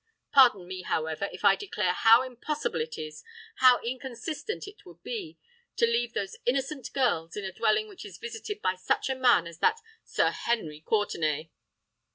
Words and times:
Pardon 0.31 0.67
me, 0.67 0.81
however, 0.81 1.29
if 1.31 1.45
I 1.45 1.55
declare 1.55 1.93
how 1.93 2.23
impossible 2.23 2.81
it 2.81 2.97
is—how 2.97 3.79
inconsistent 3.81 4.65
it 4.67 4.83
would 4.83 5.03
be—to 5.03 5.85
leave 5.85 6.13
those 6.15 6.37
innocent 6.43 6.91
girls 6.91 7.35
in 7.37 7.45
a 7.45 7.53
dwelling 7.53 7.87
which 7.87 8.03
is 8.03 8.17
visited 8.17 8.63
by 8.63 8.73
such 8.73 9.09
a 9.11 9.15
man 9.15 9.45
as 9.45 9.59
that 9.59 9.79
Sir 10.03 10.31
Henry 10.31 10.81
Courtenay." 10.81 11.51